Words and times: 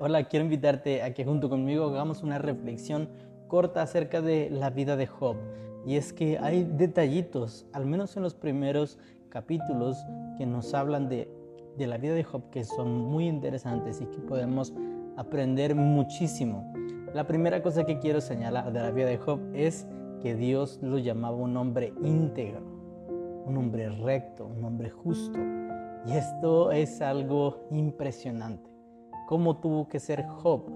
Hola, 0.00 0.28
quiero 0.28 0.44
invitarte 0.44 1.02
a 1.02 1.12
que 1.12 1.24
junto 1.24 1.48
conmigo 1.48 1.86
hagamos 1.86 2.22
una 2.22 2.38
reflexión 2.38 3.08
corta 3.48 3.82
acerca 3.82 4.22
de 4.22 4.48
la 4.48 4.70
vida 4.70 4.94
de 4.94 5.08
Job. 5.08 5.34
Y 5.84 5.96
es 5.96 6.12
que 6.12 6.38
hay 6.38 6.62
detallitos, 6.62 7.66
al 7.72 7.84
menos 7.84 8.16
en 8.16 8.22
los 8.22 8.36
primeros 8.36 8.96
capítulos, 9.28 9.98
que 10.36 10.46
nos 10.46 10.72
hablan 10.72 11.08
de, 11.08 11.28
la 11.78 11.98
vida 11.98 12.14
de 12.14 12.22
Job 12.22 12.48
que 12.50 12.62
son 12.62 12.96
muy 12.96 13.26
interesantes 13.26 14.00
y 14.00 14.06
que 14.06 14.20
podemos 14.20 14.72
aprender 15.16 15.74
muchísimo. 15.74 16.72
La 17.12 17.26
primera 17.26 17.60
cosa 17.60 17.84
que 17.84 17.98
quiero 17.98 18.20
señalar 18.20 18.72
de 18.72 18.78
la 18.78 18.92
vida 18.92 19.06
de 19.06 19.18
Job 19.18 19.40
es 19.52 19.88
que 20.22 20.36
Dios 20.36 20.78
lo 20.80 20.98
llamaba 20.98 21.36
un 21.38 21.56
hombre 21.56 21.92
íntegro, 22.04 22.62
un 23.46 23.56
hombre 23.56 23.88
recto, 23.88 24.46
un 24.46 24.64
hombre 24.64 24.90
justo. 24.90 25.40
Y 26.06 26.12
esto 26.12 26.70
es 26.70 27.00
algo 27.00 27.66
impresionante. 27.72 28.77
¿Cómo 29.28 29.58
tuvo 29.58 29.88
que 29.88 30.00
ser 30.00 30.26
Job 30.26 30.70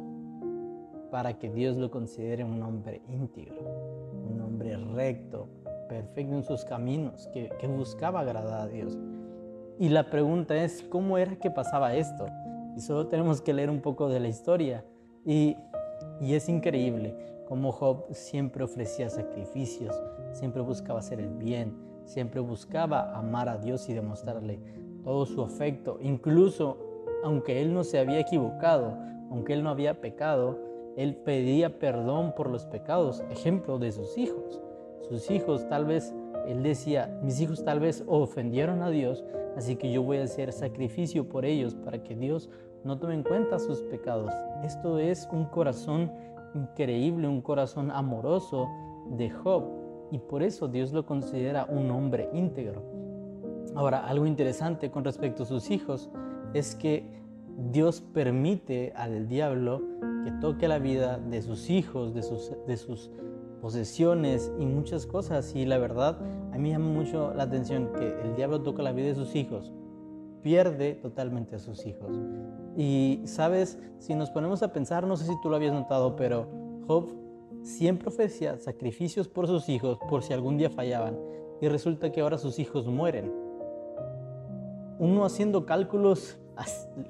para 1.10 1.38
que 1.38 1.48
Dios 1.48 1.78
lo 1.78 1.90
considere 1.90 2.44
un 2.44 2.62
hombre 2.62 3.00
íntegro, 3.08 3.62
un 4.30 4.42
hombre 4.42 4.76
recto, 4.76 5.48
perfecto 5.88 6.34
en 6.34 6.44
sus 6.44 6.62
caminos, 6.66 7.30
que, 7.32 7.48
buscaba 7.66 8.20
agradar 8.20 8.60
a 8.60 8.66
Dios? 8.66 8.98
Y 9.78 9.88
la 9.88 10.10
pregunta 10.10 10.54
es, 10.62 10.82
¿cómo 10.82 11.16
era 11.16 11.36
que 11.36 11.50
pasaba 11.50 11.94
esto? 11.94 12.26
Y 12.76 12.82
solo 12.82 13.06
tenemos 13.06 13.40
que 13.40 13.54
leer 13.54 13.70
un 13.70 13.80
poco 13.80 14.10
de 14.10 14.20
la 14.20 14.28
historia. 14.28 14.84
Y, 15.24 15.56
y 16.20 16.34
es 16.34 16.46
increíble 16.50 17.16
cómo 17.48 17.72
Job 17.72 18.04
siempre 18.10 18.64
ofrecía 18.64 19.08
sacrificios, 19.08 19.98
siempre 20.32 20.60
buscaba 20.60 20.98
hacer 20.98 21.20
el 21.20 21.30
bien, 21.30 21.74
siempre 22.04 22.42
buscaba 22.42 23.16
amar 23.16 23.48
a 23.48 23.56
Dios 23.56 23.88
y 23.88 23.94
demostrarle 23.94 24.60
todo 25.04 25.24
su 25.24 25.40
afecto. 25.40 25.98
Incluso 26.02 26.91
aunque 27.22 27.62
él 27.62 27.72
no 27.72 27.84
se 27.84 27.98
había 27.98 28.20
equivocado, 28.20 28.96
aunque 29.30 29.54
él 29.54 29.62
no 29.62 29.70
había 29.70 30.00
pecado, 30.00 30.58
él 30.96 31.16
pedía 31.16 31.78
perdón 31.78 32.34
por 32.36 32.50
los 32.50 32.66
pecados. 32.66 33.22
Ejemplo 33.30 33.78
de 33.78 33.92
sus 33.92 34.18
hijos. 34.18 34.60
Sus 35.08 35.30
hijos 35.30 35.66
tal 35.68 35.84
vez, 35.84 36.14
él 36.46 36.62
decía, 36.62 37.18
mis 37.22 37.40
hijos 37.40 37.64
tal 37.64 37.80
vez 37.80 38.04
ofendieron 38.06 38.82
a 38.82 38.90
Dios, 38.90 39.24
así 39.56 39.76
que 39.76 39.90
yo 39.90 40.02
voy 40.02 40.18
a 40.18 40.24
hacer 40.24 40.52
sacrificio 40.52 41.28
por 41.28 41.44
ellos 41.44 41.74
para 41.74 42.02
que 42.02 42.14
Dios 42.14 42.50
no 42.84 42.98
tome 42.98 43.14
en 43.14 43.22
cuenta 43.22 43.58
sus 43.58 43.82
pecados. 43.82 44.32
Esto 44.64 44.98
es 44.98 45.28
un 45.32 45.44
corazón 45.46 46.10
increíble, 46.54 47.28
un 47.28 47.40
corazón 47.40 47.90
amoroso 47.90 48.68
de 49.10 49.30
Job. 49.30 49.64
Y 50.10 50.18
por 50.18 50.42
eso 50.42 50.68
Dios 50.68 50.92
lo 50.92 51.06
considera 51.06 51.64
un 51.64 51.90
hombre 51.90 52.28
íntegro. 52.34 52.82
Ahora, 53.74 54.06
algo 54.06 54.26
interesante 54.26 54.90
con 54.90 55.04
respecto 55.04 55.44
a 55.44 55.46
sus 55.46 55.70
hijos 55.70 56.10
es 56.54 56.74
que 56.74 57.04
Dios 57.70 58.00
permite 58.00 58.92
al 58.96 59.28
diablo 59.28 59.82
que 60.24 60.30
toque 60.32 60.68
la 60.68 60.78
vida 60.78 61.18
de 61.18 61.42
sus 61.42 61.70
hijos, 61.70 62.14
de 62.14 62.22
sus, 62.22 62.52
de 62.66 62.76
sus 62.76 63.10
posesiones 63.60 64.52
y 64.58 64.66
muchas 64.66 65.06
cosas. 65.06 65.54
Y 65.54 65.66
la 65.66 65.78
verdad, 65.78 66.18
a 66.52 66.58
mí 66.58 66.70
llama 66.70 66.88
mucho 66.88 67.32
la 67.34 67.44
atención 67.44 67.92
que 67.92 68.20
el 68.22 68.34
diablo 68.36 68.62
toca 68.62 68.82
la 68.82 68.92
vida 68.92 69.08
de 69.08 69.14
sus 69.14 69.34
hijos, 69.34 69.72
pierde 70.42 70.94
totalmente 70.94 71.56
a 71.56 71.58
sus 71.58 71.86
hijos. 71.86 72.18
Y 72.76 73.20
sabes, 73.24 73.78
si 73.98 74.14
nos 74.14 74.30
ponemos 74.30 74.62
a 74.62 74.72
pensar, 74.72 75.06
no 75.06 75.16
sé 75.16 75.26
si 75.26 75.34
tú 75.42 75.50
lo 75.50 75.56
habías 75.56 75.74
notado, 75.74 76.16
pero 76.16 76.46
Job 76.86 77.10
siempre 77.62 78.08
ofrecía 78.08 78.58
sacrificios 78.58 79.28
por 79.28 79.46
sus 79.46 79.68
hijos 79.68 79.98
por 80.08 80.22
si 80.22 80.32
algún 80.32 80.56
día 80.56 80.70
fallaban. 80.70 81.18
Y 81.60 81.68
resulta 81.68 82.10
que 82.10 82.20
ahora 82.20 82.38
sus 82.38 82.58
hijos 82.58 82.86
mueren. 82.86 83.32
Uno 84.98 85.24
haciendo 85.24 85.64
cálculos 85.66 86.38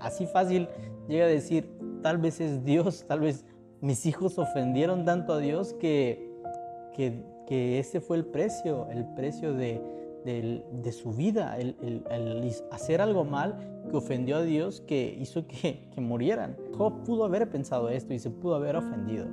así 0.01 0.27
fácil 0.27 0.69
llega 1.09 1.25
a 1.25 1.29
decir, 1.29 1.71
tal 2.03 2.19
vez 2.19 2.41
es 2.41 2.65
Dios, 2.65 3.05
tal 3.07 3.21
vez 3.21 3.45
mis 3.81 4.07
hijos 4.07 4.39
ofendieron 4.39 5.05
tanto 5.05 5.35
a 5.35 5.39
Dios 5.39 5.75
que, 5.75 6.31
que, 6.95 7.79
ese 7.79 8.01
fue 8.01 8.17
el 8.17 8.25
precio, 8.25 8.89
el 8.91 9.05
precio 9.15 9.53
de, 9.53 9.83
de, 10.25 10.93
su 10.93 11.13
vida, 11.13 11.59
el, 11.59 11.77
el, 11.83 12.55
hacer 12.71 13.03
algo 13.03 13.25
mal 13.25 13.83
que 13.91 13.97
ofendió 13.97 14.37
a 14.37 14.43
Dios, 14.43 14.81
que 14.81 15.17
hizo 15.21 15.47
que, 15.47 15.91
que, 15.95 16.01
murieran. 16.01 16.57
Job 16.79 17.03
pudo 17.05 17.25
haber 17.25 17.51
pensado 17.51 17.91
esto 17.91 18.15
y 18.15 18.19
se 18.19 18.31
pudo 18.31 18.55
haber 18.55 18.77
ofendido. 18.77 19.27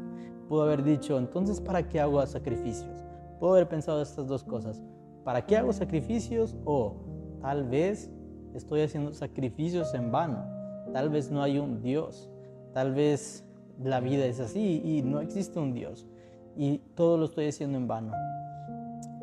Pudo 0.50 0.64
haber 0.64 0.84
dicho, 0.84 1.18
entonces, 1.18 1.62
¿para 1.62 1.88
qué 1.88 2.00
hago 2.00 2.26
sacrificios? 2.26 3.06
Pudo 3.40 3.52
haber 3.52 3.70
pensado 3.70 4.02
estas 4.02 4.28
dos 4.28 4.44
cosas. 4.44 4.84
¿Para 5.24 5.46
qué 5.46 5.56
hago 5.56 5.72
sacrificios? 5.72 6.58
O 6.66 6.96
tal 7.42 7.70
vez 7.70 8.12
estoy 8.54 8.82
haciendo 8.82 9.14
sacrificios 9.14 9.94
en 9.94 10.12
vano. 10.12 10.46
Tal 10.94 11.10
vez 11.10 11.32
no 11.32 11.42
hay 11.42 11.60
un 11.60 11.82
Dios. 11.82 12.30
Tal 12.74 12.94
vez 12.94 13.46
la 13.84 14.00
vida 14.00 14.26
es 14.26 14.40
así 14.40 14.82
y 14.84 15.02
no 15.02 15.20
existe 15.20 15.60
un 15.60 15.74
Dios. 15.74 16.08
Y 16.56 16.80
todo 16.96 17.18
lo 17.18 17.26
estoy 17.26 17.48
haciendo 17.48 17.78
en 17.78 17.88
vano. 17.88 18.14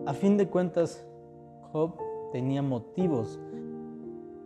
A 0.06 0.14
fin 0.14 0.37
de 0.37 0.48
cuentas, 0.48 1.06
Job 1.72 1.97
tenía 2.32 2.62
motivos, 2.62 3.41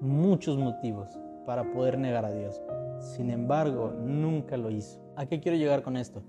muchos 0.00 0.56
motivos 0.56 1.18
para 1.47 1.72
poder 1.72 1.98
negar 1.98 2.24
a 2.24 2.32
Dios. 2.32 2.60
Sin 2.98 3.30
embargo, 3.30 3.92
nunca 4.04 4.56
lo 4.56 4.70
hizo. 4.70 5.00
¿A 5.16 5.26
qué 5.26 5.41
quiero 5.41 5.58
llegar 5.58 5.82
con 5.82 5.97
esto? 5.97 6.22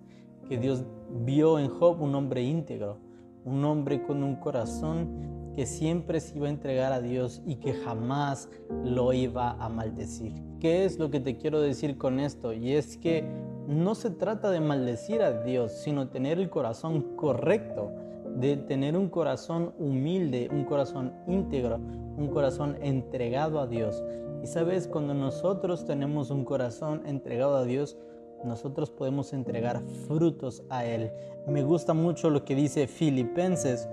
Que 0.48 0.58
Dios 0.58 0.84
vio 1.24 1.60
en 1.60 1.70
Job 1.70 2.02
un 2.02 2.16
hombre 2.16 2.44
íntegro, 2.44 2.98
un 3.46 3.64
hombre 3.66 4.04
con 4.04 4.24
un 4.24 4.36
corazón 4.36 5.41
que 5.54 5.66
siempre 5.66 6.20
se 6.20 6.38
iba 6.38 6.48
a 6.48 6.52
entregar 6.52 6.94
a 6.94 7.02
Dios 7.02 7.42
y 7.46 7.56
que 7.56 7.74
jamás 7.74 8.50
lo 8.84 9.14
iba 9.14 9.52
a 9.52 9.70
maldecir. 9.70 10.34
¿Qué 10.60 10.86
es 10.86 11.00
lo 11.00 11.10
que 11.10 11.20
te 11.20 11.38
quiero 11.38 11.62
decir 11.62 11.98
con 11.98 12.20
esto? 12.20 12.54
Y 12.54 12.74
es 12.74 12.98
que 12.98 13.26
no 13.68 13.96
se 13.96 14.10
trata 14.12 14.52
de 14.52 14.60
maldecir 14.60 15.22
a 15.22 15.44
Dios, 15.44 15.72
sino 15.72 16.10
tener 16.10 16.40
el 16.40 16.50
corazón 16.50 17.16
correcto 17.16 17.92
de 18.36 18.58
tener 18.58 18.98
un 18.98 19.10
corazón 19.10 19.74
humilde, 19.78 20.50
un 20.52 20.64
corazón 20.64 21.14
íntegro, 21.28 21.78
un 21.78 22.30
corazón 22.30 22.78
entregado 22.82 23.60
a 23.60 23.68
Dios. 23.68 24.04
Y 24.44 24.48
sabes, 24.48 24.88
cuando 24.88 25.14
nosotros 25.14 25.86
tenemos 25.86 26.32
un 26.32 26.46
corazón 26.46 27.04
entregado 27.06 27.58
a 27.58 27.66
Dios, 27.66 27.98
nosotros 28.44 28.90
podemos 28.90 29.34
entregar 29.34 29.82
frutos 30.08 30.64
a 30.70 30.86
Él. 30.86 31.12
Me 31.48 31.64
gusta 31.64 31.94
mucho 31.94 32.30
lo 32.30 32.44
que 32.44 32.56
dice 32.56 32.88
Filipenses 32.88 33.88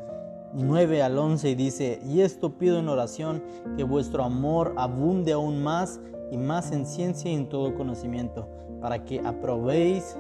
9 0.55 1.03
al 1.03 1.19
11 1.19 1.51
y 1.51 1.55
dice, 1.55 2.01
y 2.05 2.21
esto 2.21 2.59
pido 2.59 2.79
en 2.79 2.89
oración, 2.89 3.43
que 3.77 3.85
vuestro 3.85 4.25
amor 4.25 4.75
abunde 4.77 5.33
aún 5.33 5.63
más 5.63 6.01
y 6.31 6.37
más 6.37 6.73
en 6.73 6.87
ciencia 6.87 7.31
y 7.31 7.35
en 7.35 7.49
todo 7.49 7.75
conocimiento, 7.75 8.49
para 8.81 9.05
que 9.05 9.21
aprobéis 9.21 10.17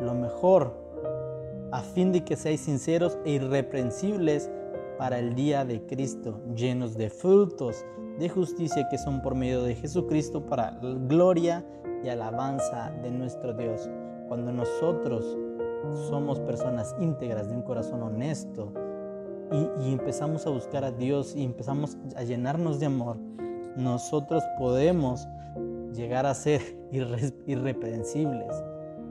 lo 0.00 0.14
mejor 0.14 0.74
a 1.70 1.82
fin 1.82 2.12
de 2.12 2.24
que 2.24 2.36
seáis 2.36 2.62
sinceros 2.62 3.18
e 3.24 3.32
irreprensibles 3.32 4.50
para 4.98 5.18
el 5.18 5.34
día 5.34 5.64
de 5.64 5.84
Cristo, 5.86 6.40
llenos 6.54 6.96
de 6.96 7.10
frutos 7.10 7.84
de 8.18 8.28
justicia 8.28 8.88
que 8.88 8.98
son 8.98 9.22
por 9.22 9.34
medio 9.34 9.62
de 9.62 9.76
Jesucristo 9.76 10.44
para 10.44 10.72
gloria 10.80 11.64
y 12.02 12.08
alabanza 12.08 12.90
de 13.02 13.10
nuestro 13.10 13.52
Dios. 13.52 13.88
Cuando 14.28 14.52
nosotros 14.52 15.24
somos 16.08 16.40
personas 16.40 16.94
íntegras 17.00 17.48
de 17.48 17.54
un 17.54 17.62
corazón 17.62 18.02
honesto 18.02 18.72
y, 19.50 19.92
empezamos 19.92 20.46
a 20.46 20.50
buscar 20.50 20.84
a 20.84 20.90
Dios 20.90 21.34
y 21.34 21.44
empezamos 21.44 21.96
a 22.16 22.22
llenarnos 22.22 22.80
de 22.80 22.86
amor, 22.86 23.16
nosotros 23.76 24.42
podemos 24.58 25.26
llegar 25.94 26.26
a 26.26 26.34
ser 26.34 26.60
irreprensibles 27.46 28.52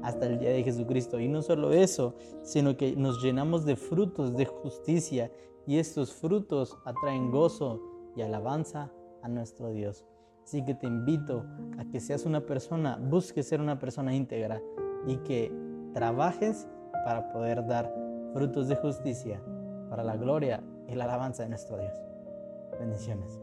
hasta 0.04 0.28
el 0.28 0.40
día 0.40 0.52
de 0.52 0.64
Jesucristo. 0.64 1.20
Y 1.20 1.28
no 1.28 1.42
solo 1.42 1.72
eso, 1.72 2.16
sino 2.44 2.78
que 2.78 2.96
nos 2.96 3.22
llenamos 3.22 3.66
de 3.66 3.76
frutos 3.76 4.36
de 4.36 4.46
justicia 4.46 5.32
y 5.66 5.80
estos 5.80 6.14
frutos 6.14 6.78
atraen 6.86 7.32
gozo 7.32 7.82
y 8.16 8.22
alabanza 8.22 8.92
a 9.22 9.28
nuestro 9.28 9.72
Dios. 9.72 10.06
Así 10.44 10.64
que 10.64 10.74
te 10.74 10.88
invito 10.88 11.44
a 11.78 11.86
que 11.86 12.00
seas 12.00 12.26
una 12.26 12.46
persona, 12.46 12.98
busques 13.10 13.48
ser 13.48 13.60
una 13.60 13.80
persona 13.80 14.16
íntegra 14.16 14.62
y 15.06 15.18
que 15.18 15.52
trabajes 15.94 16.68
para 17.04 17.34
poder 17.34 17.66
dar 17.68 17.94
frutos 18.34 18.70
de 18.70 18.76
justicia 18.78 19.42
para 19.90 20.04
la 20.04 20.18
gloria 20.18 20.64
y 20.88 20.96
la 20.96 21.06
alabanza 21.06 21.44
de 21.44 21.50
nuestro 21.50 21.78
Dios. 21.78 21.94
Bendiciones. 22.80 23.40